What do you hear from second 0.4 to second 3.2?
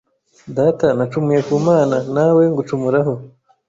‘data, nacumuye ku Mana, nawe ngucumuraho